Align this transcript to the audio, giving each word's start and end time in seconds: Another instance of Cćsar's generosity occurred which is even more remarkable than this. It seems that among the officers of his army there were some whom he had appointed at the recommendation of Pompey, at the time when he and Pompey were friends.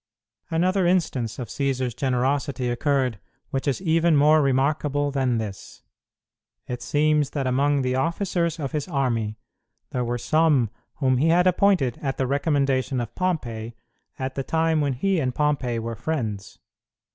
Another 0.49 0.87
instance 0.87 1.37
of 1.37 1.47
Cćsar's 1.47 1.93
generosity 1.93 2.69
occurred 2.71 3.19
which 3.51 3.67
is 3.67 3.83
even 3.83 4.15
more 4.15 4.41
remarkable 4.41 5.11
than 5.11 5.37
this. 5.37 5.83
It 6.65 6.81
seems 6.81 7.29
that 7.29 7.45
among 7.45 7.83
the 7.83 7.93
officers 7.93 8.59
of 8.59 8.71
his 8.71 8.87
army 8.87 9.37
there 9.91 10.03
were 10.03 10.17
some 10.17 10.71
whom 10.95 11.17
he 11.17 11.27
had 11.29 11.45
appointed 11.45 11.99
at 12.01 12.17
the 12.17 12.25
recommendation 12.25 12.99
of 12.99 13.13
Pompey, 13.13 13.75
at 14.17 14.33
the 14.33 14.41
time 14.41 14.81
when 14.81 14.93
he 14.93 15.19
and 15.19 15.35
Pompey 15.35 15.77
were 15.77 15.95
friends. 15.95 16.57